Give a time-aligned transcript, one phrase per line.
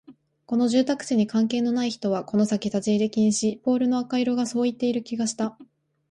[0.47, 5.59] この住宅地に関係のない人はこの先立ち入り禁止、ポールの赤色がそう言っている気がした